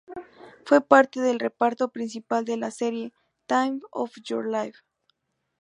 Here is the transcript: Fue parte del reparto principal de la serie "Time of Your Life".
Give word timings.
Fue 0.65 0.81
parte 0.81 1.21
del 1.21 1.39
reparto 1.39 1.91
principal 1.91 2.43
de 2.43 2.57
la 2.57 2.71
serie 2.71 3.13
"Time 3.45 3.81
of 3.91 4.11
Your 4.27 4.47
Life". 4.49 4.79